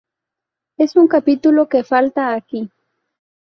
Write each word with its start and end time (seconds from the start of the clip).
Es 0.79 0.95
un 0.95 1.07
capítulo 1.07 1.69
que 1.69 1.83
falta 1.83 2.33
aquí. 2.33 2.71